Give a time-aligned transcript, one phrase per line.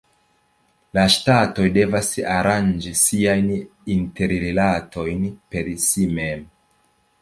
[0.97, 2.09] La ŝtatoj devas
[2.39, 3.55] aranĝi siajn
[3.99, 6.49] interrilatojn per si mem.